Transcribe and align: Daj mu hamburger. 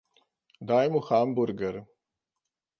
Daj 0.71 0.87
mu 0.95 1.01
hamburger. 1.11 1.81